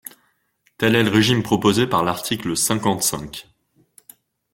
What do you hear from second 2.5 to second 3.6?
cinquante-cinq.